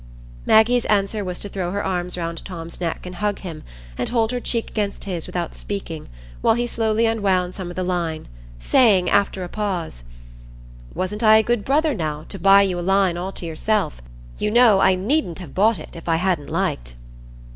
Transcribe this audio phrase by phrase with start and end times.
[0.47, 3.61] Maggie's answer was to throw her arms round Tom's neck and hug him,
[3.99, 6.09] and hold her cheek against his without speaking,
[6.41, 8.27] while he slowly unwound some of the line,
[8.57, 10.01] saying, after a pause,—
[10.95, 14.01] "Wasn't I a good brother, now, to buy you a line all to yourself?
[14.39, 16.95] You know, I needn't have bought it, if I hadn't liked."